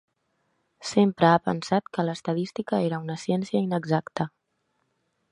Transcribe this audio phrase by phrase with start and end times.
[0.91, 4.27] Sempre ha pensat que l'estadística era una ciència inexacta.